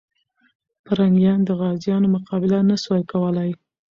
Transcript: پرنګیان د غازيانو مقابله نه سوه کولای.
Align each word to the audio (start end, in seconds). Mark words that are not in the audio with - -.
پرنګیان 0.85 1.39
د 1.43 1.49
غازيانو 1.59 2.07
مقابله 2.15 2.57
نه 2.69 2.75
سوه 2.83 2.99
کولای. 3.11 3.51